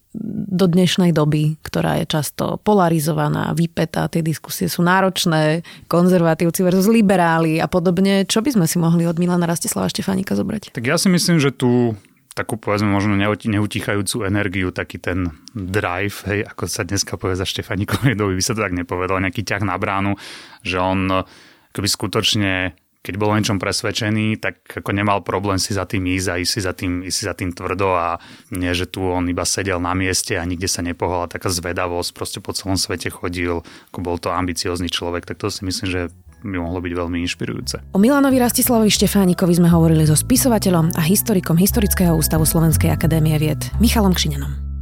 do 0.48 0.66
dnešnej 0.70 1.10
doby, 1.10 1.58
ktorá 1.66 1.98
je 1.98 2.06
často 2.06 2.62
polarizovaná, 2.62 3.50
vypetá, 3.56 4.06
tie 4.06 4.22
diskusie 4.22 4.70
sú 4.70 4.86
náročné, 4.86 5.66
konzervatívci 5.90 6.62
versus 6.62 6.86
liberáli 6.86 7.58
a 7.58 7.66
podobne. 7.66 8.22
Čo 8.28 8.44
by 8.44 8.54
sme 8.54 8.66
si 8.70 8.78
mohli 8.78 9.08
od 9.08 9.18
Milana 9.18 9.50
Rastislava 9.50 9.90
Štefánika 9.90 10.38
zobrať? 10.38 10.76
Tak 10.76 10.84
ja 10.86 10.94
si 10.94 11.10
myslím, 11.10 11.42
že 11.42 11.50
tu 11.50 11.98
takú 12.38 12.54
povedzme 12.54 12.86
možno 12.86 13.18
neutichajúcu 13.18 14.22
energiu, 14.22 14.70
taký 14.70 15.02
ten 15.02 15.34
drive, 15.50 16.22
hej, 16.30 16.46
ako 16.46 16.70
sa 16.70 16.86
dneska 16.86 17.18
povie 17.18 17.34
za 17.34 17.42
Štefanikovej 17.42 18.14
doby, 18.14 18.38
by 18.38 18.44
sa 18.46 18.54
to 18.54 18.62
tak 18.62 18.78
nepovedal, 18.78 19.18
nejaký 19.18 19.42
ťah 19.42 19.66
na 19.66 19.74
bránu, 19.74 20.14
že 20.62 20.78
on 20.78 21.26
keby 21.74 21.88
skutočne 21.90 22.78
keď 23.08 23.16
bol 23.16 23.32
o 23.32 23.38
niečom 23.40 23.56
presvedčený, 23.56 24.36
tak 24.36 24.60
ako 24.68 24.92
nemal 24.92 25.24
problém 25.24 25.56
si 25.56 25.72
za 25.72 25.88
tým 25.88 26.04
ísť 26.12 26.28
a 26.28 26.34
ísť 26.44 26.52
si 26.52 26.60
za 26.60 26.76
tým, 26.76 26.92
si 27.08 27.24
za 27.24 27.32
tým 27.32 27.56
tvrdo 27.56 27.96
a 27.96 28.20
nie, 28.52 28.68
že 28.76 28.84
tu 28.84 29.00
on 29.00 29.24
iba 29.24 29.48
sedel 29.48 29.80
na 29.80 29.96
mieste 29.96 30.36
a 30.36 30.44
nikde 30.44 30.68
sa 30.68 30.84
nepohol 30.84 31.24
a 31.24 31.32
taká 31.32 31.48
zvedavosť, 31.48 32.12
proste 32.12 32.44
po 32.44 32.52
celom 32.52 32.76
svete 32.76 33.08
chodil, 33.08 33.64
ako 33.88 33.98
bol 34.04 34.20
to 34.20 34.28
ambiciózny 34.28 34.92
človek, 34.92 35.24
tak 35.24 35.40
to 35.40 35.48
si 35.48 35.64
myslím, 35.64 35.88
že 35.88 36.00
by 36.44 36.60
mohlo 36.60 36.84
byť 36.84 36.92
veľmi 36.92 37.18
inšpirujúce. 37.24 37.96
O 37.96 37.98
Milanovi 37.98 38.36
Rastislavovi 38.36 38.92
Štefánikovi 38.92 39.56
sme 39.56 39.72
hovorili 39.72 40.04
so 40.04 40.12
spisovateľom 40.12 40.92
a 40.92 41.00
historikom 41.00 41.56
Historického 41.56 42.12
ústavu 42.12 42.44
Slovenskej 42.44 42.92
akadémie 42.92 43.40
vied 43.40 43.72
Michalom 43.80 44.12
Kšinenom. 44.12 44.77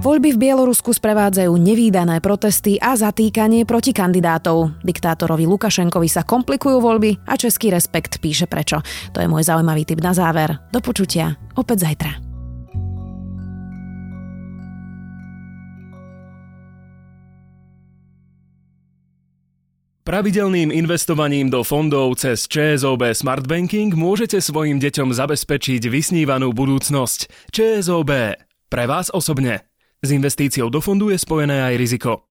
Voľby 0.00 0.32
v 0.32 0.48
Bielorusku 0.48 0.96
sprevádzajú 0.96 1.52
nevýdané 1.60 2.24
protesty 2.24 2.80
a 2.80 2.96
zatýkanie 2.96 3.68
proti 3.68 3.92
kandidátov. 3.92 4.80
Diktátorovi 4.80 5.44
Lukašenkovi 5.44 6.08
sa 6.08 6.24
komplikujú 6.24 6.80
voľby 6.80 7.20
a 7.28 7.36
Český 7.36 7.68
respekt 7.68 8.16
píše 8.16 8.48
prečo. 8.48 8.80
To 9.12 9.20
je 9.20 9.28
môj 9.28 9.44
zaujímavý 9.44 9.84
tip 9.84 10.00
na 10.00 10.16
záver. 10.16 10.56
Do 10.72 10.80
počutia 10.80 11.36
opäť 11.52 11.84
zajtra. 11.84 12.16
Pravidelným 20.08 20.72
investovaním 20.72 21.52
do 21.52 21.60
fondov 21.60 22.16
cez 22.16 22.48
ČSOB 22.48 23.12
Smart 23.12 23.44
Banking 23.44 23.92
môžete 23.92 24.40
svojim 24.40 24.80
deťom 24.80 25.12
zabezpečiť 25.12 25.92
vysnívanú 25.92 26.56
budúcnosť. 26.56 27.52
ČSOB. 27.52 28.10
Pre 28.72 28.84
vás 28.88 29.12
osobne. 29.12 29.69
S 30.00 30.16
investíciou 30.16 30.72
do 30.72 30.80
fondu 30.80 31.12
je 31.12 31.18
spojené 31.20 31.60
aj 31.60 31.76
riziko. 31.76 32.24